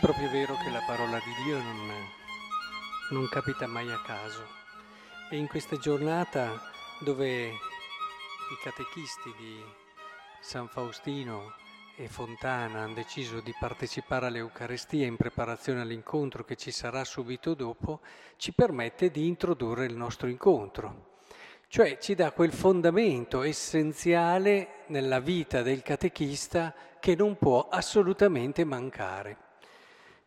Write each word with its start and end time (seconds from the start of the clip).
proprio 0.00 0.30
vero 0.30 0.56
che 0.56 0.70
la 0.70 0.82
parola 0.86 1.18
di 1.18 1.44
Dio 1.44 1.58
non, 1.58 1.90
non 3.10 3.28
capita 3.28 3.66
mai 3.66 3.90
a 3.90 4.00
caso. 4.00 4.46
E 5.30 5.36
in 5.36 5.46
questa 5.46 5.76
giornata 5.76 6.58
dove 7.00 7.48
i 7.48 8.56
catechisti 8.62 9.34
di 9.36 9.62
San 10.40 10.68
Faustino 10.68 11.54
e 11.96 12.08
Fontana 12.08 12.80
hanno 12.80 12.94
deciso 12.94 13.40
di 13.40 13.52
partecipare 13.60 14.26
all'Eucarestia 14.26 15.06
in 15.06 15.16
preparazione 15.16 15.82
all'incontro 15.82 16.44
che 16.44 16.56
ci 16.56 16.70
sarà 16.70 17.04
subito 17.04 17.52
dopo, 17.52 18.00
ci 18.36 18.54
permette 18.54 19.10
di 19.10 19.26
introdurre 19.26 19.84
il 19.84 19.94
nostro 19.94 20.28
incontro. 20.28 21.18
Cioè 21.68 21.98
ci 21.98 22.14
dà 22.14 22.32
quel 22.32 22.52
fondamento 22.52 23.42
essenziale 23.42 24.84
nella 24.86 25.20
vita 25.20 25.60
del 25.60 25.82
catechista 25.82 26.74
che 26.98 27.14
non 27.14 27.36
può 27.36 27.68
assolutamente 27.68 28.64
mancare. 28.64 29.48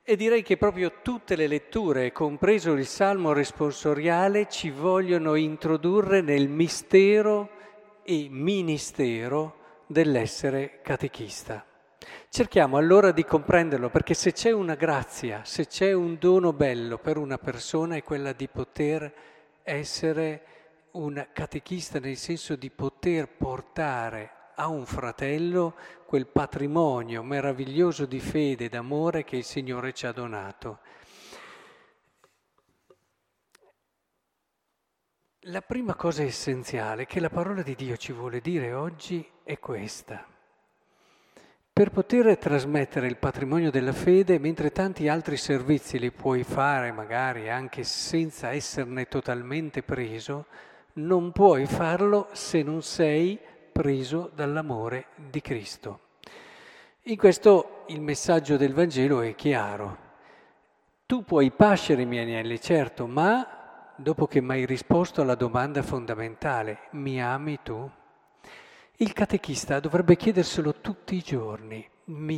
E 0.05 0.17
direi 0.17 0.43
che 0.43 0.57
proprio 0.57 0.95
tutte 1.01 1.37
le 1.37 1.47
letture, 1.47 2.11
compreso 2.11 2.73
il 2.73 2.85
Salmo 2.85 3.31
responsoriale, 3.31 4.49
ci 4.49 4.69
vogliono 4.69 5.35
introdurre 5.35 6.19
nel 6.19 6.49
mistero 6.49 7.49
e 8.03 8.27
ministero 8.29 9.83
dell'essere 9.87 10.81
catechista. 10.81 11.65
Cerchiamo 12.27 12.75
allora 12.75 13.11
di 13.13 13.23
comprenderlo, 13.23 13.89
perché 13.89 14.13
se 14.13 14.33
c'è 14.33 14.51
una 14.51 14.75
grazia, 14.75 15.45
se 15.45 15.67
c'è 15.67 15.93
un 15.93 16.17
dono 16.19 16.51
bello 16.51 16.97
per 16.97 17.15
una 17.15 17.37
persona 17.37 17.95
è 17.95 18.03
quella 18.03 18.33
di 18.33 18.49
poter 18.49 19.13
essere 19.63 20.43
un 20.91 21.27
catechista, 21.31 21.99
nel 21.99 22.17
senso 22.17 22.57
di 22.57 22.69
poter 22.69 23.29
portare 23.29 24.31
a 24.55 24.67
un 24.67 24.85
fratello 24.85 25.75
quel 26.05 26.27
patrimonio 26.27 27.23
meraviglioso 27.23 28.05
di 28.05 28.19
fede 28.19 28.65
e 28.65 28.69
d'amore 28.69 29.23
che 29.23 29.37
il 29.37 29.43
Signore 29.43 29.93
ci 29.93 30.05
ha 30.05 30.11
donato. 30.11 30.79
La 35.47 35.61
prima 35.61 35.95
cosa 35.95 36.23
essenziale 36.23 37.05
che 37.05 37.19
la 37.19 37.29
parola 37.29 37.61
di 37.63 37.75
Dio 37.75 37.97
ci 37.97 38.13
vuole 38.13 38.39
dire 38.39 38.73
oggi 38.73 39.27
è 39.43 39.59
questa. 39.59 40.25
Per 41.73 41.89
poter 41.89 42.37
trasmettere 42.37 43.07
il 43.07 43.17
patrimonio 43.17 43.71
della 43.71 43.93
fede, 43.93 44.37
mentre 44.37 44.71
tanti 44.71 45.07
altri 45.07 45.35
servizi 45.35 45.97
li 45.97 46.11
puoi 46.11 46.43
fare 46.43 46.91
magari 46.91 47.49
anche 47.49 47.83
senza 47.83 48.51
esserne 48.51 49.07
totalmente 49.07 49.81
preso, 49.81 50.45
non 50.93 51.31
puoi 51.31 51.65
farlo 51.65 52.29
se 52.31 52.61
non 52.61 52.83
sei 52.83 53.39
preso 53.73 54.31
dall'amore 54.33 55.07
di 55.15 55.41
Cristo. 55.41 55.99
In 57.07 57.17
questo 57.17 57.83
il 57.87 57.99
messaggio 57.99 58.55
del 58.55 58.73
Vangelo 58.73 59.19
è 59.19 59.35
chiaro. 59.35 59.97
Tu 61.05 61.25
puoi 61.25 61.51
pascere 61.51 62.03
i 62.03 62.05
miei 62.05 62.23
agnelli, 62.23 62.61
certo, 62.61 63.07
ma 63.07 63.91
dopo 63.97 64.25
che 64.25 64.39
mi 64.39 64.53
hai 64.53 64.65
risposto 64.65 65.21
alla 65.21 65.35
domanda 65.35 65.81
fondamentale, 65.81 66.87
mi 66.91 67.21
ami 67.21 67.59
tu? 67.61 67.89
Il 68.97 69.11
catechista 69.11 69.81
dovrebbe 69.81 70.15
chiederselo 70.15 70.75
tutti 70.75 71.15
i 71.15 71.21
giorni, 71.21 71.85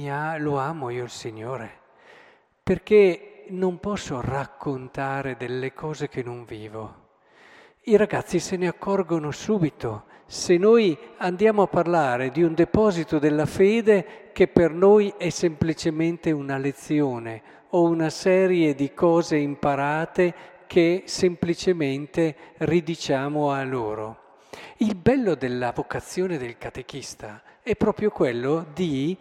ha, 0.10 0.38
lo 0.38 0.58
amo 0.58 0.90
io 0.90 1.04
il 1.04 1.10
Signore, 1.12 1.80
perché 2.64 3.46
non 3.50 3.80
posso 3.80 4.20
raccontare 4.20 5.38
delle 5.38 5.74
cose 5.74 6.10
che 6.10 6.24
non 6.24 6.44
vivo. 6.44 7.04
I 7.88 7.98
ragazzi 7.98 8.40
se 8.40 8.58
ne 8.58 8.66
accorgono 8.66 9.30
subito 9.30 10.06
se 10.26 10.58
noi 10.58 10.98
andiamo 11.18 11.62
a 11.62 11.68
parlare 11.68 12.32
di 12.32 12.42
un 12.42 12.56
deposito 12.56 13.20
della 13.20 13.46
fede 13.46 14.32
che 14.34 14.48
per 14.48 14.72
noi 14.72 15.14
è 15.20 15.30
semplicemente 15.30 16.32
una 16.32 16.58
lezione 16.58 17.44
o 17.70 17.84
una 17.84 18.10
serie 18.10 18.74
di 18.74 18.92
cose 18.92 19.36
imparate 19.38 20.34
che 20.66 21.04
semplicemente 21.06 22.36
ridiciamo 22.58 23.52
a 23.52 23.64
loro. 23.64 24.18
Il 24.78 24.96
bello 24.96 25.36
della 25.36 25.72
vocazione 25.72 26.40
del 26.40 26.58
catechista 26.58 27.44
è 27.62 27.76
proprio 27.76 28.10
quello 28.10 28.66
di 28.74 29.16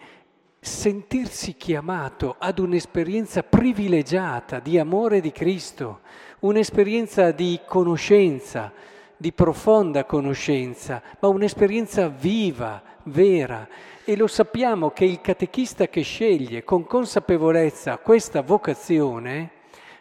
sentirsi 0.64 1.56
chiamato 1.56 2.36
ad 2.38 2.58
un'esperienza 2.58 3.42
privilegiata 3.42 4.60
di 4.60 4.78
amore 4.78 5.20
di 5.20 5.30
Cristo, 5.30 6.00
un'esperienza 6.40 7.32
di 7.32 7.60
conoscenza, 7.66 8.72
di 9.14 9.30
profonda 9.32 10.06
conoscenza, 10.06 11.02
ma 11.20 11.28
un'esperienza 11.28 12.08
viva, 12.08 12.82
vera. 13.04 13.68
E 14.06 14.16
lo 14.16 14.26
sappiamo 14.26 14.90
che 14.90 15.04
il 15.04 15.20
catechista 15.20 15.88
che 15.88 16.00
sceglie 16.00 16.64
con 16.64 16.86
consapevolezza 16.86 17.98
questa 17.98 18.40
vocazione 18.40 19.50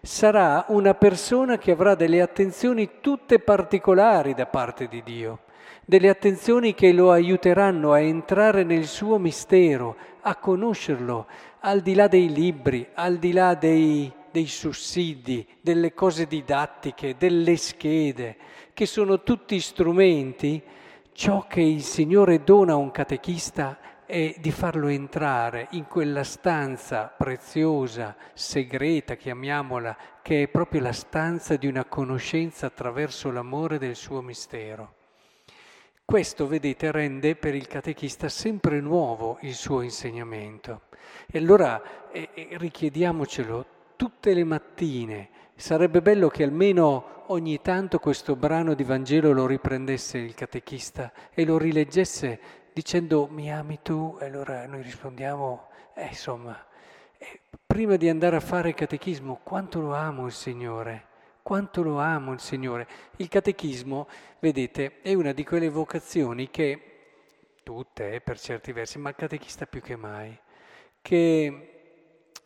sarà 0.02 0.64
una 0.70 0.94
persona 0.94 1.58
che 1.58 1.72
avrà 1.72 1.94
delle 1.94 2.22
attenzioni 2.22 2.90
tutte 3.02 3.40
particolari 3.40 4.34
da 4.34 4.46
parte 4.46 4.88
di 4.88 5.04
Dio, 5.04 5.40
delle 5.86 6.10
attenzioni 6.10 6.74
che 6.74 6.92
lo 6.92 7.12
aiuteranno 7.12 7.92
a 7.92 8.00
entrare 8.00 8.64
nel 8.64 8.86
suo 8.86 9.18
mistero, 9.18 9.96
a 10.22 10.36
conoscerlo, 10.36 11.28
al 11.62 11.82
di 11.82 11.94
là 11.94 12.08
dei 12.08 12.32
libri, 12.32 12.88
al 12.94 13.18
di 13.18 13.32
là 13.32 13.56
dei, 13.56 14.12
dei 14.32 14.48
sussidi, 14.48 15.46
delle 15.62 15.94
cose 15.94 16.28
didattiche, 16.28 17.16
delle 17.18 17.58
schede, 17.58 18.38
che 18.74 18.86
sono 18.86 19.22
tutti 19.24 19.60
strumenti, 19.60 20.62
ciò 21.14 21.46
che 21.48 21.62
il 21.62 21.84
Signore 21.84 22.44
dona 22.44 22.74
a 22.74 22.78
un 22.78 22.92
catechista 22.92 23.78
è 24.06 24.36
di 24.40 24.52
farlo 24.52 24.88
entrare 24.88 25.68
in 25.72 25.88
quella 25.88 26.24
stanza 26.24 27.06
preziosa, 27.06 28.16
segreta, 28.34 29.16
chiamiamola, 29.16 29.98
che 30.22 30.44
è 30.44 30.48
proprio 30.48 30.82
la 30.82 30.92
stanza 30.92 31.56
di 31.56 31.68
una 31.68 31.86
conoscenza 31.86 32.68
attraverso 32.68 33.32
l'amore 33.32 33.78
del 33.78 33.96
suo 33.96 34.22
mistero. 34.22 34.96
Questo, 36.14 36.46
vedete, 36.46 36.92
rende 36.92 37.36
per 37.36 37.56
il 37.56 37.66
catechista 37.66 38.30
sempre 38.30 38.80
nuovo 38.80 39.40
il 39.42 39.56
suo 39.56 39.82
insegnamento. 39.82 40.82
E 41.26 41.40
allora 41.40 42.12
eh, 42.12 42.50
richiediamocelo 42.52 43.66
tutte 43.96 44.36
le 44.36 44.44
mattine. 44.44 45.30
Sarebbe 45.56 46.04
bello 46.04 46.28
che 46.28 46.44
almeno 46.44 47.24
ogni 47.30 47.62
tanto 47.62 47.98
questo 47.98 48.36
brano 48.36 48.76
di 48.76 48.84
Vangelo 48.84 49.32
lo 49.32 49.48
riprendesse 49.48 50.20
il 50.20 50.36
catechista 50.36 51.12
e 51.34 51.46
lo 51.46 51.58
rileggesse 51.58 52.40
dicendo 52.72 53.28
mi 53.32 53.52
ami 53.52 53.80
tu? 53.82 54.16
E 54.22 54.26
allora 54.26 54.68
noi 54.68 54.84
rispondiamo, 54.84 55.68
eh, 55.96 56.10
insomma, 56.10 56.64
eh, 57.18 57.40
prima 57.66 57.96
di 57.96 58.08
andare 58.08 58.36
a 58.36 58.40
fare 58.40 58.76
catechismo, 58.76 59.40
quanto 59.42 59.80
lo 59.80 59.96
amo 59.96 60.28
il 60.28 60.32
Signore? 60.32 61.08
Quanto 61.44 61.84
lo 61.84 62.00
amo 62.00 62.32
il 62.32 62.40
Signore. 62.40 62.88
Il 63.18 63.28
catechismo, 63.28 64.08
vedete, 64.40 65.02
è 65.02 65.14
una 65.14 65.34
di 65.34 65.44
quelle 65.44 65.70
vocazioni 65.70 66.50
che, 66.50 67.60
tutte 67.64 68.14
eh, 68.14 68.22
per 68.22 68.40
certi 68.40 68.72
versi, 68.72 68.98
ma 68.98 69.10
il 69.10 69.16
catechista 69.16 69.66
più 69.66 69.82
che 69.82 69.98
mai, 69.98 70.36
che 71.02 71.70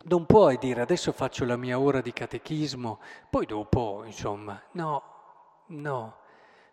non 0.06 0.26
puoi 0.26 0.58
dire 0.58 0.82
adesso 0.82 1.12
faccio 1.12 1.46
la 1.46 1.58
mia 1.58 1.80
ora 1.80 2.02
di 2.02 2.12
catechismo, 2.12 3.00
poi 3.30 3.46
dopo, 3.46 4.02
insomma, 4.04 4.60
no, 4.72 5.04
no, 5.68 6.18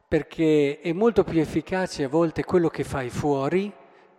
perché 0.08 0.80
è 0.80 0.92
molto 0.92 1.24
più 1.24 1.40
efficace 1.40 2.04
a 2.04 2.08
volte 2.08 2.42
quello 2.44 2.68
che 2.68 2.84
fai 2.84 3.10
fuori 3.10 3.70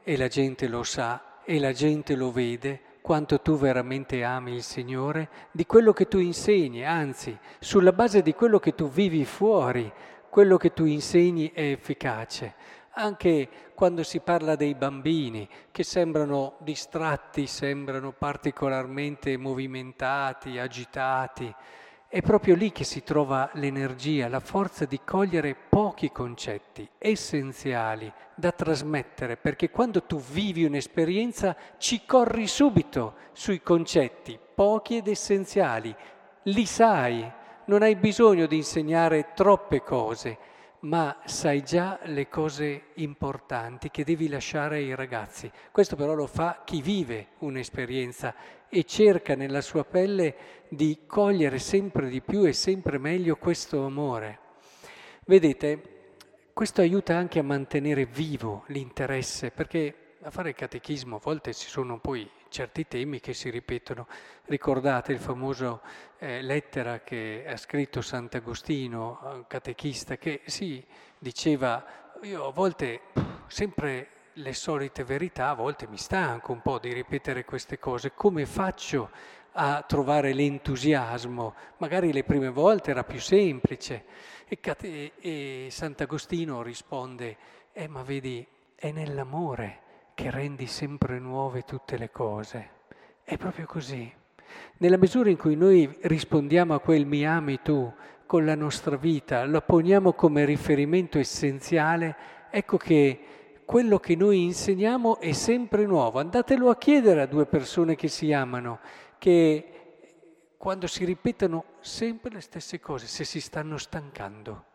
e 0.03 0.17
la 0.17 0.27
gente 0.27 0.67
lo 0.67 0.83
sa 0.83 1.41
e 1.43 1.59
la 1.59 1.71
gente 1.71 2.15
lo 2.15 2.31
vede 2.31 2.81
quanto 3.05 3.39
tu 3.39 3.55
veramente 3.55 4.23
ami 4.23 4.55
il 4.55 4.63
Signore, 4.63 5.29
di 5.51 5.67
quello 5.67 5.93
che 5.93 6.07
tu 6.07 6.17
insegni, 6.17 6.83
anzi, 6.83 7.37
sulla 7.59 7.91
base 7.91 8.23
di 8.23 8.33
quello 8.33 8.57
che 8.57 8.73
tu 8.73 8.89
vivi 8.89 9.25
fuori, 9.25 9.93
quello 10.27 10.57
che 10.57 10.73
tu 10.73 10.85
insegni 10.85 11.51
è 11.51 11.69
efficace. 11.69 12.55
Anche 12.93 13.47
quando 13.75 14.01
si 14.01 14.21
parla 14.21 14.55
dei 14.55 14.73
bambini 14.73 15.47
che 15.69 15.83
sembrano 15.83 16.55
distratti, 16.61 17.45
sembrano 17.45 18.11
particolarmente 18.11 19.37
movimentati, 19.37 20.57
agitati, 20.57 21.53
è 22.15 22.21
proprio 22.21 22.55
lì 22.55 22.71
che 22.71 22.85
si 22.85 23.03
trova 23.03 23.49
l'energia, 23.55 24.29
la 24.29 24.39
forza 24.39 24.85
di 24.85 25.01
cogliere 25.03 25.53
pochi 25.53 26.13
concetti 26.13 26.87
essenziali 26.97 28.09
da 28.33 28.53
trasmettere, 28.53 29.35
perché 29.35 29.69
quando 29.69 30.03
tu 30.03 30.21
vivi 30.21 30.63
un'esperienza 30.63 31.57
ci 31.77 32.03
corri 32.05 32.47
subito 32.47 33.15
sui 33.33 33.61
concetti, 33.61 34.39
pochi 34.55 34.95
ed 34.95 35.09
essenziali, 35.09 35.93
li 36.43 36.65
sai, 36.65 37.29
non 37.65 37.81
hai 37.81 37.97
bisogno 37.97 38.45
di 38.45 38.55
insegnare 38.55 39.33
troppe 39.33 39.83
cose, 39.83 40.37
ma 40.85 41.17
sai 41.25 41.63
già 41.63 41.99
le 42.03 42.29
cose 42.29 42.91
importanti 42.93 43.89
che 43.89 44.05
devi 44.05 44.29
lasciare 44.29 44.77
ai 44.77 44.95
ragazzi. 44.95 45.51
Questo 45.69 45.97
però 45.97 46.13
lo 46.13 46.27
fa 46.27 46.61
chi 46.63 46.81
vive 46.81 47.31
un'esperienza 47.39 48.33
e 48.75 48.83
cerca 48.83 49.35
nella 49.35 49.61
sua 49.61 49.85
pelle 49.85 50.35
di 50.67 51.03
cogliere 51.07 51.59
sempre 51.59 52.09
di 52.09 52.19
più 52.19 52.43
e 52.43 52.51
sempre 52.51 52.97
meglio 52.97 53.37
questo 53.37 53.85
amore. 53.85 54.39
Vedete, 55.25 55.81
questo 56.51 56.81
aiuta 56.81 57.15
anche 57.15 57.39
a 57.39 57.43
mantenere 57.43 58.05
vivo 58.05 58.65
l'interesse, 58.67 59.51
perché 59.51 60.15
a 60.23 60.29
fare 60.29 60.49
il 60.49 60.55
catechismo 60.55 61.15
a 61.15 61.21
volte 61.23 61.53
ci 61.53 61.69
sono 61.69 61.99
poi 61.99 62.29
certi 62.49 62.85
temi 62.85 63.21
che 63.21 63.33
si 63.33 63.49
ripetono. 63.49 64.07
Ricordate 64.43 65.13
il 65.13 65.19
famoso 65.19 65.79
eh, 66.17 66.41
lettera 66.41 66.99
che 66.99 67.45
ha 67.47 67.55
scritto 67.55 68.01
Sant'Agostino, 68.01 69.45
catechista, 69.47 70.17
che 70.17 70.41
sì, 70.43 70.85
diceva, 71.17 72.11
io 72.23 72.45
a 72.45 72.51
volte 72.51 73.03
sempre 73.47 74.09
le 74.35 74.53
solite 74.53 75.03
verità, 75.03 75.49
a 75.49 75.53
volte 75.53 75.87
mi 75.87 75.97
stanco 75.97 76.51
un 76.51 76.61
po' 76.61 76.79
di 76.79 76.91
ripetere 76.91 77.45
queste 77.45 77.79
cose, 77.79 78.13
come 78.13 78.45
faccio 78.45 79.09
a 79.53 79.83
trovare 79.87 80.33
l'entusiasmo? 80.33 81.53
Magari 81.77 82.11
le 82.11 82.23
prime 82.23 82.49
volte 82.49 82.91
era 82.91 83.03
più 83.03 83.19
semplice. 83.19 84.03
E, 84.47 84.59
e, 84.61 85.11
e 85.19 85.67
Sant'Agostino 85.69 86.61
risponde, 86.61 87.37
eh 87.71 87.87
ma 87.87 88.03
vedi, 88.03 88.45
è 88.75 88.91
nell'amore 88.91 89.79
che 90.13 90.29
rendi 90.29 90.67
sempre 90.67 91.19
nuove 91.19 91.63
tutte 91.63 91.97
le 91.97 92.11
cose. 92.11 92.69
È 93.23 93.37
proprio 93.37 93.65
così. 93.65 94.11
Nella 94.77 94.97
misura 94.97 95.29
in 95.29 95.37
cui 95.37 95.55
noi 95.55 95.97
rispondiamo 96.01 96.73
a 96.73 96.79
quel 96.79 97.05
mi 97.05 97.25
ami 97.25 97.61
tu 97.61 97.91
con 98.25 98.43
la 98.43 98.55
nostra 98.55 98.97
vita, 98.97 99.45
lo 99.45 99.61
poniamo 99.61 100.13
come 100.13 100.45
riferimento 100.45 101.17
essenziale, 101.19 102.15
ecco 102.49 102.77
che 102.77 103.19
quello 103.65 103.99
che 103.99 104.15
noi 104.15 104.43
insegniamo 104.43 105.19
è 105.19 105.31
sempre 105.31 105.85
nuovo. 105.85 106.19
Andatelo 106.19 106.69
a 106.69 106.77
chiedere 106.77 107.21
a 107.21 107.25
due 107.25 107.45
persone 107.45 107.95
che 107.95 108.07
si 108.07 108.31
amano, 108.31 108.79
che 109.17 109.75
quando 110.57 110.87
si 110.87 111.03
ripetono 111.03 111.65
sempre 111.79 112.31
le 112.31 112.41
stesse 112.41 112.79
cose, 112.79 113.07
se 113.07 113.23
si 113.23 113.41
stanno 113.41 113.77
stancando. 113.77 114.65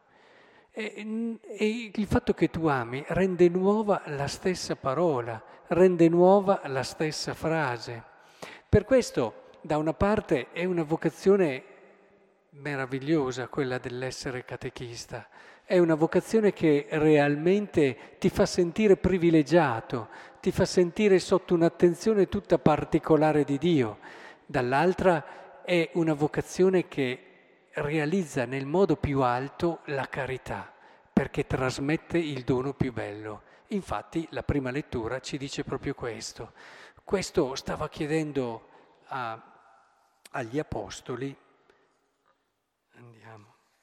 E, 0.72 1.38
e, 1.42 1.90
il 1.94 2.06
fatto 2.06 2.32
che 2.32 2.48
tu 2.48 2.66
ami 2.66 3.04
rende 3.08 3.48
nuova 3.48 4.02
la 4.06 4.28
stessa 4.28 4.76
parola, 4.76 5.42
rende 5.68 6.08
nuova 6.08 6.60
la 6.66 6.82
stessa 6.82 7.34
frase. 7.34 8.02
Per 8.68 8.84
questo, 8.84 9.48
da 9.60 9.78
una 9.78 9.94
parte, 9.94 10.52
è 10.52 10.64
una 10.64 10.84
vocazione 10.84 11.64
meravigliosa 12.50 13.48
quella 13.48 13.78
dell'essere 13.78 14.44
catechista, 14.44 15.26
è 15.70 15.78
una 15.78 15.94
vocazione 15.94 16.52
che 16.52 16.88
realmente 16.90 18.16
ti 18.18 18.28
fa 18.28 18.44
sentire 18.44 18.96
privilegiato, 18.96 20.08
ti 20.40 20.50
fa 20.50 20.64
sentire 20.64 21.20
sotto 21.20 21.54
un'attenzione 21.54 22.28
tutta 22.28 22.58
particolare 22.58 23.44
di 23.44 23.56
Dio. 23.56 23.98
Dall'altra 24.44 25.62
è 25.62 25.90
una 25.92 26.14
vocazione 26.14 26.88
che 26.88 27.68
realizza 27.74 28.46
nel 28.46 28.66
modo 28.66 28.96
più 28.96 29.22
alto 29.22 29.82
la 29.84 30.08
carità, 30.08 30.74
perché 31.12 31.46
trasmette 31.46 32.18
il 32.18 32.42
dono 32.42 32.74
più 32.74 32.92
bello. 32.92 33.42
Infatti 33.68 34.26
la 34.30 34.42
prima 34.42 34.72
lettura 34.72 35.20
ci 35.20 35.38
dice 35.38 35.62
proprio 35.62 35.94
questo. 35.94 36.50
Questo 37.04 37.54
stava 37.54 37.88
chiedendo 37.88 38.66
a, 39.06 39.40
agli 40.32 40.58
apostoli 40.58 41.36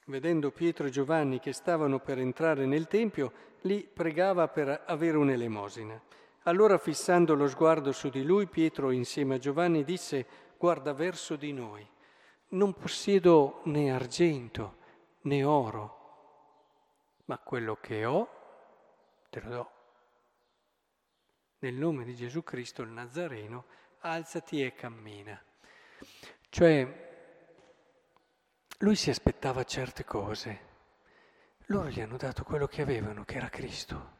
vedendo 0.08 0.50
Pietro 0.50 0.86
e 0.86 0.90
Giovanni 0.90 1.38
che 1.38 1.52
stavano 1.52 2.00
per 2.00 2.18
entrare 2.18 2.66
nel 2.66 2.86
Tempio, 2.86 3.32
li 3.62 3.88
pregava 3.90 4.48
per 4.48 4.84
avere 4.86 5.16
un'elemosina. 5.16 6.00
Allora 6.42 6.78
fissando 6.78 7.34
lo 7.34 7.46
sguardo 7.46 7.92
su 7.92 8.08
di 8.08 8.24
lui, 8.24 8.46
Pietro 8.46 8.90
insieme 8.90 9.36
a 9.36 9.38
Giovanni 9.38 9.84
disse, 9.84 10.26
guarda 10.56 10.92
verso 10.92 11.36
di 11.36 11.52
noi, 11.52 11.86
non 12.48 12.72
possiedo 12.74 13.60
né 13.64 13.92
argento 13.92 14.76
né 15.22 15.44
oro, 15.44 15.96
ma 17.26 17.38
quello 17.38 17.76
che 17.76 18.04
ho 18.04 18.28
te 19.28 19.40
lo 19.40 19.50
do. 19.50 19.70
Nel 21.60 21.74
nome 21.74 22.04
di 22.04 22.14
Gesù 22.14 22.42
Cristo 22.42 22.82
il 22.82 22.88
Nazareno, 22.88 23.64
alzati 24.00 24.62
e 24.62 24.74
cammina. 24.74 25.42
Cioè, 26.48 27.07
lui 28.78 28.94
si 28.94 29.10
aspettava 29.10 29.64
certe 29.64 30.04
cose, 30.04 30.66
loro 31.66 31.88
gli 31.88 32.00
hanno 32.00 32.16
dato 32.16 32.44
quello 32.44 32.66
che 32.66 32.82
avevano, 32.82 33.24
che 33.24 33.36
era 33.36 33.48
Cristo. 33.48 34.16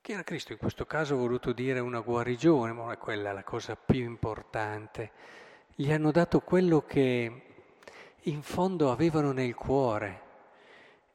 Che 0.00 0.12
era 0.12 0.24
Cristo, 0.24 0.52
in 0.52 0.58
questo 0.58 0.86
caso 0.86 1.14
ho 1.14 1.18
voluto 1.18 1.52
dire 1.52 1.78
una 1.78 2.00
guarigione, 2.00 2.72
ma 2.72 2.82
non 2.82 2.92
è 2.92 2.98
quella 2.98 3.32
la 3.32 3.44
cosa 3.44 3.76
più 3.76 4.02
importante. 4.02 5.12
Gli 5.74 5.92
hanno 5.92 6.10
dato 6.10 6.40
quello 6.40 6.82
che 6.84 7.42
in 8.24 8.42
fondo 8.42 8.90
avevano 8.90 9.32
nel 9.32 9.54
cuore. 9.54 10.28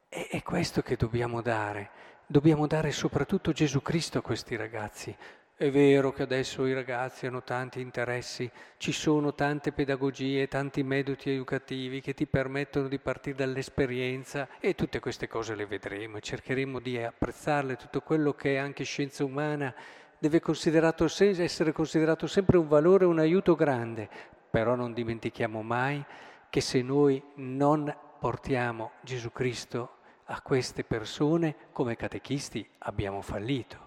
E 0.08 0.28
è 0.28 0.42
questo 0.42 0.82
che 0.82 0.96
dobbiamo 0.96 1.42
dare. 1.42 1.90
Dobbiamo 2.26 2.66
dare 2.66 2.90
soprattutto 2.90 3.52
Gesù 3.52 3.82
Cristo 3.82 4.18
a 4.18 4.22
questi 4.22 4.56
ragazzi, 4.56 5.14
è 5.58 5.70
vero 5.70 6.12
che 6.12 6.22
adesso 6.22 6.66
i 6.66 6.74
ragazzi 6.74 7.26
hanno 7.26 7.42
tanti 7.42 7.80
interessi, 7.80 8.50
ci 8.76 8.92
sono 8.92 9.34
tante 9.34 9.72
pedagogie, 9.72 10.48
tanti 10.48 10.82
metodi 10.82 11.30
educativi 11.30 12.02
che 12.02 12.12
ti 12.12 12.26
permettono 12.26 12.88
di 12.88 12.98
partire 12.98 13.36
dall'esperienza 13.36 14.48
e 14.60 14.74
tutte 14.74 15.00
queste 15.00 15.28
cose 15.28 15.54
le 15.54 15.64
vedremo 15.64 16.18
e 16.18 16.20
cercheremo 16.20 16.78
di 16.78 16.98
apprezzarle. 17.02 17.76
Tutto 17.76 18.02
quello 18.02 18.34
che 18.34 18.56
è 18.56 18.58
anche 18.58 18.84
scienza 18.84 19.24
umana 19.24 19.74
deve 20.18 20.40
considerato, 20.40 21.06
essere 21.06 21.72
considerato 21.72 22.26
sempre 22.26 22.58
un 22.58 22.68
valore, 22.68 23.06
un 23.06 23.18
aiuto 23.18 23.54
grande, 23.54 24.10
però 24.50 24.74
non 24.74 24.92
dimentichiamo 24.92 25.62
mai 25.62 26.04
che 26.50 26.60
se 26.60 26.82
noi 26.82 27.22
non 27.36 27.94
portiamo 28.20 28.90
Gesù 29.00 29.32
Cristo 29.32 29.96
a 30.24 30.42
queste 30.42 30.84
persone 30.84 31.56
come 31.72 31.96
catechisti 31.96 32.68
abbiamo 32.80 33.22
fallito. 33.22 33.85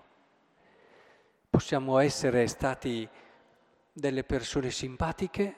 Possiamo 1.60 2.00
essere 2.00 2.48
stati 2.48 3.06
delle 3.92 4.24
persone 4.24 4.72
simpatiche, 4.72 5.56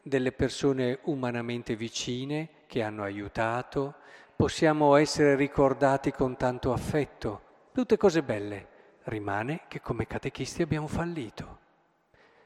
delle 0.00 0.32
persone 0.32 1.00
umanamente 1.02 1.76
vicine 1.76 2.48
che 2.66 2.82
hanno 2.82 3.02
aiutato, 3.02 3.96
possiamo 4.34 4.96
essere 4.96 5.36
ricordati 5.36 6.10
con 6.10 6.38
tanto 6.38 6.72
affetto, 6.72 7.42
tutte 7.74 7.98
cose 7.98 8.22
belle. 8.22 8.68
Rimane 9.02 9.64
che 9.68 9.82
come 9.82 10.06
catechisti 10.06 10.62
abbiamo 10.62 10.86
fallito. 10.86 11.58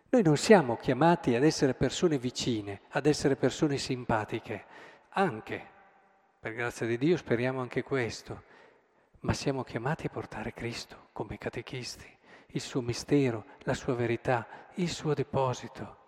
Noi 0.09 0.23
non 0.25 0.37
siamo 0.37 0.77
chiamati 0.77 1.37
ad 1.37 1.45
essere 1.45 1.75
persone 1.75 2.19
vicine, 2.19 2.81
ad 2.89 3.07
essere 3.07 3.37
persone 3.37 3.79
simpatiche, 3.79 4.65
anche, 5.11 5.65
per 6.41 6.55
grazia 6.55 6.87
di 6.87 6.99
Dio 6.99 7.17
speriamo 7.17 7.61
anche 7.61 7.85
questo, 7.85 8.43
ma 9.21 9.33
siamo 9.33 9.63
chiamati 9.63 10.07
a 10.07 10.11
portare 10.11 10.53
Cristo 10.53 11.11
come 11.13 11.39
catechisti 11.39 12.15
il 12.49 12.61
suo 12.61 12.81
mistero, 12.81 13.45
la 13.61 13.75
sua 13.75 13.95
verità, 13.95 14.47
il 14.75 14.89
suo 14.89 15.15
deposito. 15.15 16.05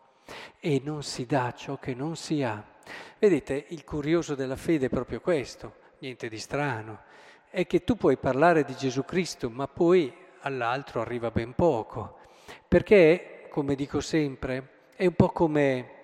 E 0.61 0.81
non 0.85 1.03
si 1.03 1.27
dà 1.27 1.53
ciò 1.53 1.79
che 1.79 1.95
non 1.95 2.17
si 2.17 2.43
ha. 2.43 2.63
Vedete, 3.19 3.67
il 3.69 3.85
curioso 3.85 4.35
della 4.35 4.57
fede 4.57 4.87
è 4.87 4.91
proprio 4.91 5.21
questo, 5.21 5.75
niente 5.99 6.29
di 6.29 6.39
strano, 6.39 7.01
è 7.51 7.67
che 7.67 7.83
tu 7.83 7.97
puoi 7.97 8.17
parlare 8.17 8.65
di 8.65 8.77
Gesù 8.77 9.05
Cristo, 9.05 9.49
ma 9.51 9.67
poi 9.67 10.13
all'altro 10.41 11.01
arriva 11.01 11.31
ben 11.31 11.55
poco. 11.55 12.19
Perché, 12.67 13.49
come 13.51 13.75
dico 13.75 14.01
sempre, 14.01 14.87
è 14.95 15.07
un 15.07 15.15
po' 15.15 15.31
come, 15.31 16.03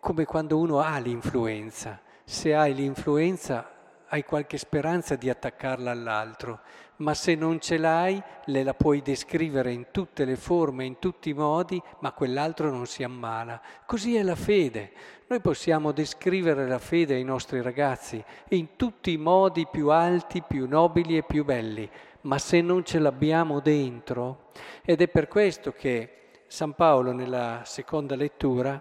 come 0.00 0.24
quando 0.24 0.58
uno 0.58 0.80
ha 0.80 0.98
l'influenza. 0.98 2.00
Se 2.24 2.54
hai 2.54 2.74
l'influenza 2.74 3.73
hai 4.14 4.24
qualche 4.24 4.58
speranza 4.58 5.16
di 5.16 5.28
attaccarla 5.28 5.90
all'altro, 5.90 6.60
ma 6.98 7.14
se 7.14 7.34
non 7.34 7.58
ce 7.58 7.78
l'hai, 7.78 8.22
le 8.44 8.62
la 8.62 8.72
puoi 8.72 9.02
descrivere 9.02 9.72
in 9.72 9.86
tutte 9.90 10.24
le 10.24 10.36
forme, 10.36 10.84
in 10.84 11.00
tutti 11.00 11.30
i 11.30 11.34
modi, 11.34 11.82
ma 11.98 12.12
quell'altro 12.12 12.70
non 12.70 12.86
si 12.86 13.02
ammala. 13.02 13.60
Così 13.84 14.14
è 14.14 14.22
la 14.22 14.36
fede. 14.36 14.92
Noi 15.26 15.40
possiamo 15.40 15.90
descrivere 15.90 16.68
la 16.68 16.78
fede 16.78 17.14
ai 17.14 17.24
nostri 17.24 17.60
ragazzi 17.60 18.22
in 18.50 18.76
tutti 18.76 19.10
i 19.10 19.16
modi 19.16 19.66
più 19.68 19.88
alti, 19.88 20.44
più 20.46 20.68
nobili 20.68 21.16
e 21.16 21.24
più 21.24 21.44
belli, 21.44 21.90
ma 22.20 22.38
se 22.38 22.60
non 22.60 22.84
ce 22.84 23.00
l'abbiamo 23.00 23.58
dentro, 23.58 24.50
ed 24.84 25.02
è 25.02 25.08
per 25.08 25.26
questo 25.26 25.72
che 25.72 26.28
San 26.46 26.74
Paolo 26.74 27.10
nella 27.10 27.62
seconda 27.64 28.14
lettura 28.14 28.80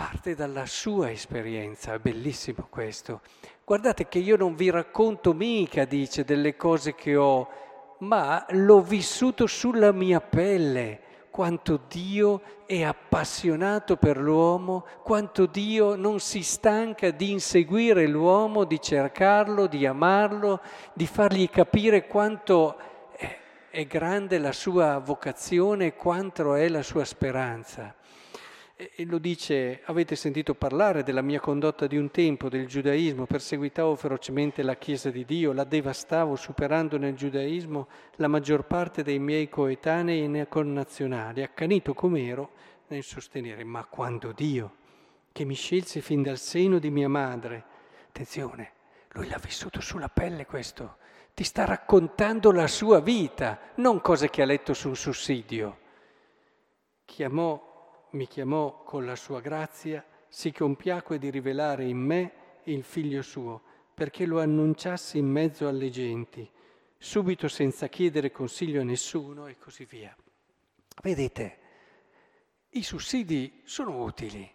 parte 0.00 0.34
dalla 0.34 0.64
sua 0.64 1.10
esperienza, 1.10 1.92
è 1.92 1.98
bellissimo 1.98 2.68
questo. 2.70 3.20
Guardate 3.62 4.08
che 4.08 4.18
io 4.18 4.34
non 4.34 4.54
vi 4.54 4.70
racconto 4.70 5.34
mica, 5.34 5.84
dice, 5.84 6.24
delle 6.24 6.56
cose 6.56 6.94
che 6.94 7.16
ho, 7.16 7.46
ma 7.98 8.46
l'ho 8.48 8.80
vissuto 8.80 9.46
sulla 9.46 9.92
mia 9.92 10.22
pelle, 10.22 11.00
quanto 11.30 11.78
Dio 11.86 12.40
è 12.64 12.82
appassionato 12.82 13.98
per 13.98 14.16
l'uomo, 14.16 14.86
quanto 15.02 15.44
Dio 15.44 15.96
non 15.96 16.18
si 16.18 16.42
stanca 16.42 17.10
di 17.10 17.32
inseguire 17.32 18.06
l'uomo, 18.06 18.64
di 18.64 18.80
cercarlo, 18.80 19.66
di 19.66 19.84
amarlo, 19.84 20.62
di 20.94 21.06
fargli 21.06 21.50
capire 21.50 22.06
quanto 22.06 22.74
è 23.68 23.84
grande 23.84 24.38
la 24.38 24.52
sua 24.52 24.96
vocazione, 24.96 25.94
quanto 25.94 26.54
è 26.54 26.68
la 26.68 26.82
sua 26.82 27.04
speranza. 27.04 27.94
E 28.94 29.04
lo 29.04 29.18
dice, 29.18 29.82
avete 29.84 30.16
sentito 30.16 30.54
parlare 30.54 31.02
della 31.02 31.20
mia 31.20 31.38
condotta 31.38 31.86
di 31.86 31.98
un 31.98 32.10
tempo, 32.10 32.48
del 32.48 32.66
giudaismo, 32.66 33.26
perseguitavo 33.26 33.94
ferocemente 33.94 34.62
la 34.62 34.76
Chiesa 34.76 35.10
di 35.10 35.26
Dio, 35.26 35.52
la 35.52 35.64
devastavo 35.64 36.34
superando 36.34 36.96
nel 36.96 37.14
giudaismo 37.14 37.88
la 38.16 38.28
maggior 38.28 38.64
parte 38.64 39.02
dei 39.02 39.18
miei 39.18 39.50
coetanei 39.50 40.24
e 40.24 40.48
connazionali, 40.48 41.42
accanito 41.42 41.92
com'ero 41.92 42.52
nel 42.86 43.02
sostenere, 43.02 43.64
ma 43.64 43.84
quando 43.84 44.32
Dio, 44.32 44.76
che 45.30 45.44
mi 45.44 45.54
scelse 45.54 46.00
fin 46.00 46.22
dal 46.22 46.38
seno 46.38 46.78
di 46.78 46.90
mia 46.90 47.08
madre, 47.08 47.64
attenzione, 48.08 48.72
lui 49.10 49.28
l'ha 49.28 49.38
vissuto 49.38 49.82
sulla 49.82 50.08
pelle 50.08 50.46
questo, 50.46 50.96
ti 51.34 51.44
sta 51.44 51.66
raccontando 51.66 52.50
la 52.50 52.66
sua 52.66 53.00
vita, 53.00 53.58
non 53.74 54.00
cose 54.00 54.30
che 54.30 54.40
ha 54.40 54.46
letto 54.46 54.72
su 54.72 54.88
un 54.88 54.96
sussidio. 54.96 55.78
Chiamò 57.04 57.69
mi 58.10 58.26
chiamò 58.26 58.82
con 58.82 59.04
la 59.04 59.16
sua 59.16 59.40
grazia, 59.40 60.04
si 60.28 60.52
compiacque 60.52 61.18
di 61.18 61.30
rivelare 61.30 61.84
in 61.84 61.98
me 61.98 62.32
il 62.64 62.82
figlio 62.82 63.22
suo, 63.22 63.62
perché 63.94 64.26
lo 64.26 64.40
annunciassi 64.40 65.18
in 65.18 65.28
mezzo 65.28 65.68
alle 65.68 65.90
genti, 65.90 66.48
subito 66.96 67.48
senza 67.48 67.88
chiedere 67.88 68.30
consiglio 68.30 68.80
a 68.80 68.84
nessuno 68.84 69.46
e 69.46 69.58
così 69.58 69.84
via. 69.84 70.14
Vedete, 71.02 71.58
i 72.70 72.82
sussidi 72.82 73.62
sono 73.64 74.02
utili, 74.02 74.48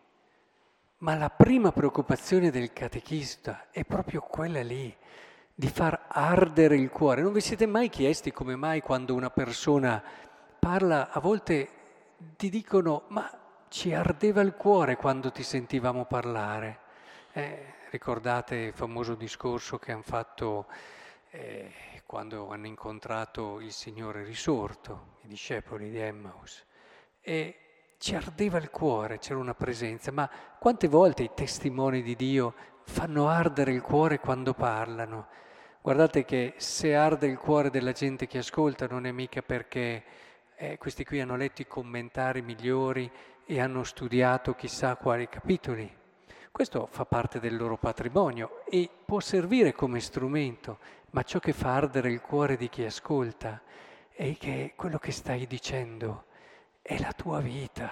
ma 0.99 1.15
la 1.15 1.29
prima 1.29 1.71
preoccupazione 1.71 2.51
del 2.51 2.71
catechista 2.71 3.67
è 3.71 3.83
proprio 3.83 4.21
quella 4.21 4.63
lì, 4.63 4.95
di 5.53 5.67
far 5.67 6.07
ardere 6.07 6.75
il 6.75 6.89
cuore. 6.89 7.21
Non 7.21 7.33
vi 7.33 7.41
siete 7.41 7.65
mai 7.65 7.89
chiesti 7.89 8.31
come 8.31 8.55
mai 8.55 8.81
quando 8.81 9.13
una 9.13 9.29
persona 9.29 10.03
parla, 10.59 11.11
a 11.11 11.19
volte 11.19 11.69
ti 12.37 12.49
dicono, 12.49 13.03
ma 13.09 13.29
ci 13.75 13.93
ardeva 13.93 14.39
il 14.39 14.53
cuore 14.53 14.95
quando 14.95 15.33
ti 15.33 15.43
sentivamo 15.43 16.05
parlare. 16.05 16.79
Eh, 17.33 17.73
ricordate 17.89 18.55
il 18.55 18.73
famoso 18.73 19.15
discorso 19.15 19.77
che 19.77 19.91
hanno 19.91 20.01
fatto 20.01 20.67
eh, 21.31 21.73
quando 22.05 22.47
hanno 22.51 22.67
incontrato 22.67 23.59
il 23.59 23.73
Signore 23.73 24.23
risorto, 24.23 25.17
i 25.23 25.27
discepoli 25.27 25.89
di 25.89 25.97
Emmaus. 25.97 26.63
E 27.19 27.57
ci 27.97 28.15
ardeva 28.15 28.59
il 28.59 28.69
cuore, 28.69 29.19
c'era 29.19 29.39
una 29.39 29.53
presenza, 29.53 30.09
ma 30.09 30.29
quante 30.57 30.87
volte 30.87 31.23
i 31.23 31.31
testimoni 31.35 32.01
di 32.01 32.15
Dio 32.15 32.53
fanno 32.85 33.27
ardere 33.27 33.73
il 33.73 33.81
cuore 33.81 34.21
quando 34.21 34.53
parlano? 34.53 35.27
Guardate 35.81 36.23
che 36.23 36.53
se 36.55 36.95
arde 36.95 37.27
il 37.27 37.37
cuore 37.37 37.69
della 37.69 37.91
gente 37.91 38.25
che 38.25 38.37
ascolta 38.37 38.87
non 38.87 39.05
è 39.05 39.11
mica 39.11 39.41
perché 39.41 40.03
eh, 40.55 40.77
questi 40.77 41.03
qui 41.03 41.19
hanno 41.19 41.35
letto 41.35 41.61
i 41.61 41.67
commentari 41.67 42.41
migliori 42.41 43.11
e 43.45 43.59
hanno 43.59 43.83
studiato 43.83 44.55
chissà 44.55 44.95
quali 44.95 45.29
capitoli. 45.29 45.89
Questo 46.51 46.87
fa 46.89 47.05
parte 47.05 47.39
del 47.39 47.57
loro 47.57 47.77
patrimonio 47.77 48.63
e 48.65 48.89
può 49.05 49.19
servire 49.19 49.73
come 49.73 49.99
strumento, 49.99 50.79
ma 51.11 51.21
ciò 51.23 51.39
che 51.39 51.53
fa 51.53 51.75
ardere 51.75 52.11
il 52.11 52.21
cuore 52.21 52.55
di 52.55 52.69
chi 52.69 52.83
ascolta 52.83 53.61
è 54.09 54.35
che 54.37 54.73
quello 54.75 54.97
che 54.97 55.11
stai 55.11 55.45
dicendo 55.47 56.25
è 56.81 56.97
la 56.99 57.11
tua 57.11 57.41
vita, 57.41 57.89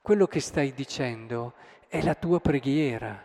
quello 0.00 0.26
che 0.26 0.40
stai 0.40 0.72
dicendo 0.72 1.54
è 1.86 2.02
la 2.02 2.14
tua 2.14 2.40
preghiera, 2.40 3.22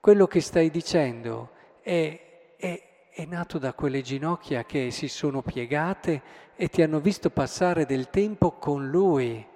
quello 0.00 0.26
che 0.26 0.40
stai 0.40 0.70
dicendo 0.70 1.50
è, 1.80 2.54
è, 2.56 3.08
è 3.10 3.24
nato 3.24 3.58
da 3.58 3.72
quelle 3.72 4.02
ginocchia 4.02 4.64
che 4.64 4.90
si 4.90 5.08
sono 5.08 5.40
piegate 5.40 6.22
e 6.54 6.68
ti 6.68 6.82
hanno 6.82 7.00
visto 7.00 7.30
passare 7.30 7.86
del 7.86 8.10
tempo 8.10 8.52
con 8.52 8.88
Lui 8.88 9.47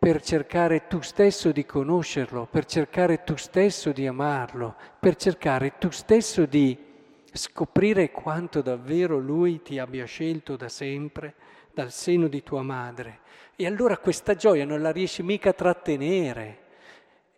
per 0.00 0.22
cercare 0.22 0.86
tu 0.86 1.02
stesso 1.02 1.52
di 1.52 1.66
conoscerlo, 1.66 2.46
per 2.50 2.64
cercare 2.64 3.22
tu 3.22 3.36
stesso 3.36 3.92
di 3.92 4.06
amarlo, 4.06 4.74
per 4.98 5.14
cercare 5.14 5.76
tu 5.76 5.90
stesso 5.90 6.46
di 6.46 6.74
scoprire 7.30 8.10
quanto 8.10 8.62
davvero 8.62 9.18
Lui 9.18 9.60
ti 9.60 9.78
abbia 9.78 10.06
scelto 10.06 10.56
da 10.56 10.70
sempre 10.70 11.34
dal 11.74 11.92
seno 11.92 12.28
di 12.28 12.42
tua 12.42 12.62
madre. 12.62 13.20
E 13.54 13.66
allora 13.66 13.98
questa 13.98 14.34
gioia 14.34 14.64
non 14.64 14.80
la 14.80 14.90
riesci 14.90 15.22
mica 15.22 15.50
a 15.50 15.52
trattenere. 15.52 16.58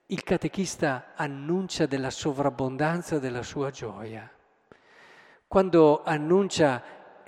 Il 0.06 0.22
catechista 0.22 1.14
annuncia 1.16 1.86
della 1.86 2.10
sovrabbondanza 2.10 3.18
della 3.18 3.42
sua 3.42 3.70
gioia. 3.70 4.30
Quando 5.48 6.04
annuncia 6.04 6.80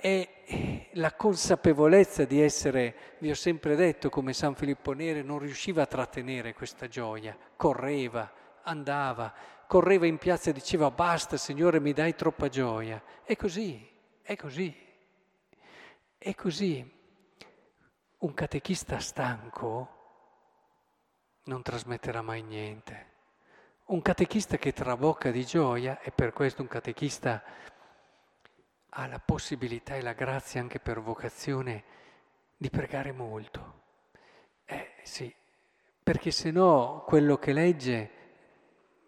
è 0.05 0.91
la 0.93 1.15
consapevolezza 1.15 2.25
di 2.25 2.39
essere, 2.39 3.15
vi 3.17 3.31
ho 3.31 3.35
sempre 3.35 3.75
detto 3.75 4.11
come 4.11 4.33
San 4.33 4.53
Filippo 4.53 4.93
Nere 4.93 5.23
non 5.23 5.39
riusciva 5.39 5.81
a 5.81 5.87
trattenere 5.87 6.53
questa 6.53 6.87
gioia, 6.87 7.35
correva, 7.55 8.31
andava, 8.61 9.33
correva 9.65 10.05
in 10.05 10.19
piazza 10.19 10.51
e 10.51 10.53
diceva 10.53 10.91
basta 10.91 11.37
Signore 11.37 11.79
mi 11.79 11.91
dai 11.91 12.13
troppa 12.13 12.49
gioia. 12.49 13.01
È 13.23 13.35
così, 13.35 13.83
è 14.21 14.35
così, 14.35 14.75
è 16.19 16.35
così. 16.35 16.93
Un 18.19 18.33
catechista 18.35 18.99
stanco 18.99 19.89
non 21.45 21.63
trasmetterà 21.63 22.21
mai 22.21 22.43
niente. 22.43 23.13
Un 23.85 24.03
catechista 24.03 24.57
che 24.57 24.71
trabocca 24.71 25.31
di 25.31 25.43
gioia, 25.43 25.99
e 25.99 26.11
per 26.11 26.31
questo 26.31 26.61
un 26.61 26.67
catechista 26.67 27.43
ha 28.97 29.07
la 29.07 29.19
possibilità 29.19 29.95
e 29.95 30.01
la 30.01 30.13
grazia 30.13 30.61
anche 30.61 30.79
per 30.79 31.01
vocazione 31.01 31.83
di 32.55 32.69
pregare 32.69 33.11
molto. 33.11 33.83
Eh 34.65 34.93
sì, 35.03 35.33
perché 36.01 36.31
se 36.31 36.51
no 36.51 37.03
quello 37.05 37.37
che 37.37 37.51
legge 37.51 38.11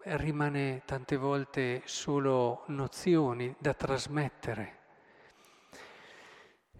rimane 0.04 0.82
tante 0.86 1.16
volte 1.16 1.82
solo 1.86 2.64
nozioni 2.68 3.56
da 3.58 3.74
trasmettere. 3.74 4.76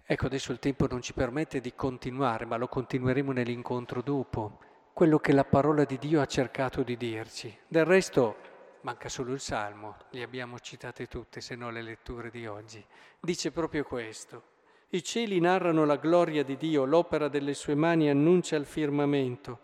Ecco, 0.04 0.26
adesso 0.26 0.52
il 0.52 0.58
tempo 0.58 0.86
non 0.86 1.00
ci 1.00 1.12
permette 1.12 1.60
di 1.60 1.74
continuare, 1.74 2.44
ma 2.44 2.56
lo 2.56 2.68
continueremo 2.68 3.32
nell'incontro 3.32 4.02
dopo, 4.02 4.60
quello 4.92 5.18
che 5.18 5.32
la 5.32 5.44
parola 5.44 5.84
di 5.84 5.98
Dio 5.98 6.20
ha 6.20 6.26
cercato 6.26 6.82
di 6.82 6.96
dirci. 6.96 7.54
Del 7.66 7.84
resto 7.84 8.47
manca 8.88 9.10
solo 9.10 9.34
il 9.34 9.40
Salmo, 9.40 9.96
li 10.12 10.22
abbiamo 10.22 10.58
citate 10.60 11.08
tutte, 11.08 11.42
se 11.42 11.54
no 11.54 11.68
le 11.68 11.82
letture 11.82 12.30
di 12.30 12.46
oggi. 12.46 12.82
Dice 13.20 13.50
proprio 13.50 13.84
questo. 13.84 14.56
I 14.88 15.02
cieli 15.02 15.38
narrano 15.40 15.84
la 15.84 15.96
gloria 15.96 16.42
di 16.42 16.56
Dio, 16.56 16.86
l'opera 16.86 17.28
delle 17.28 17.52
sue 17.52 17.74
mani 17.74 18.08
annuncia 18.08 18.56
il 18.56 18.64
firmamento. 18.64 19.58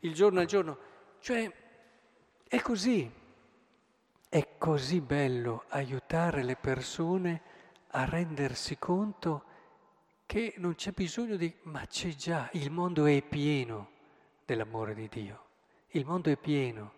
Il 0.00 0.12
giorno 0.12 0.40
al 0.40 0.46
giorno, 0.46 0.78
cioè 1.20 1.50
è 2.46 2.60
così. 2.60 3.10
È 4.28 4.48
così 4.58 5.00
bello 5.00 5.64
aiutare 5.68 6.42
le 6.42 6.56
persone 6.56 7.40
a 7.92 8.04
rendersi 8.04 8.76
conto 8.78 9.44
che 10.26 10.52
non 10.58 10.74
c'è 10.74 10.90
bisogno 10.90 11.36
di... 11.36 11.50
ma 11.62 11.86
c'è 11.86 12.10
già, 12.10 12.50
il 12.52 12.70
mondo 12.70 13.06
è 13.06 13.22
pieno 13.22 13.92
dell'amore 14.44 14.92
di 14.92 15.08
Dio. 15.08 15.44
Il 15.92 16.04
mondo 16.04 16.28
è 16.28 16.36
pieno. 16.36 16.96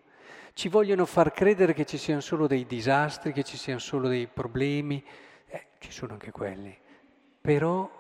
Ci 0.60 0.68
vogliono 0.68 1.06
far 1.06 1.32
credere 1.32 1.72
che 1.72 1.86
ci 1.86 1.96
siano 1.96 2.20
solo 2.20 2.46
dei 2.46 2.66
disastri, 2.66 3.32
che 3.32 3.44
ci 3.44 3.56
siano 3.56 3.78
solo 3.78 4.08
dei 4.08 4.26
problemi, 4.26 5.02
eh, 5.46 5.68
ci 5.78 5.90
sono 5.90 6.12
anche 6.12 6.32
quelli. 6.32 6.78
Però 7.40 7.90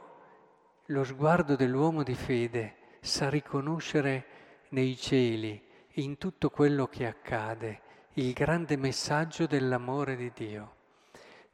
lo 0.84 1.04
sguardo 1.04 1.56
dell'uomo 1.56 2.02
di 2.02 2.14
fede 2.14 2.98
sa 3.00 3.30
riconoscere 3.30 4.26
nei 4.72 4.94
cieli, 4.98 5.58
in 5.92 6.18
tutto 6.18 6.50
quello 6.50 6.86
che 6.86 7.06
accade, 7.06 7.80
il 8.16 8.34
grande 8.34 8.76
messaggio 8.76 9.46
dell'amore 9.46 10.14
di 10.14 10.30
Dio. 10.34 10.74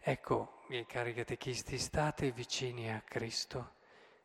Ecco, 0.01 0.63
miei 0.71 0.87
cari 0.87 1.15
catechisti, 1.15 1.79
state 1.79 2.33
vicini 2.33 2.93
a 2.93 3.01
Cristo 3.07 3.75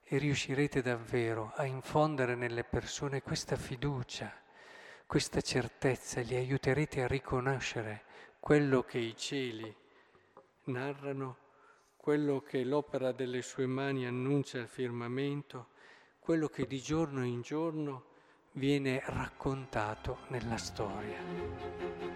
e 0.03 0.17
riuscirete 0.17 0.81
davvero 0.81 1.51
a 1.57 1.63
infondere 1.65 2.33
nelle 2.33 2.63
persone 2.63 3.21
questa 3.21 3.55
fiducia 3.55 4.40
questa 5.11 5.41
certezza 5.41 6.21
li 6.21 6.35
aiuterete 6.35 7.01
a 7.01 7.07
riconoscere 7.07 8.03
quello 8.39 8.83
che 8.83 8.97
i 8.97 9.13
cieli 9.17 9.75
narrano, 10.67 11.35
quello 11.97 12.39
che 12.39 12.63
l'opera 12.63 13.11
delle 13.11 13.41
sue 13.41 13.65
mani 13.65 14.07
annuncia 14.07 14.59
al 14.59 14.69
firmamento, 14.69 15.71
quello 16.17 16.47
che 16.47 16.65
di 16.65 16.79
giorno 16.79 17.25
in 17.25 17.41
giorno 17.41 18.05
viene 18.53 19.03
raccontato 19.05 20.19
nella 20.29 20.55
storia. 20.55 22.10